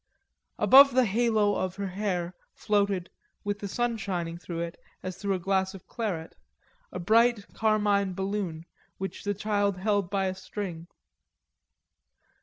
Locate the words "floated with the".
2.55-3.67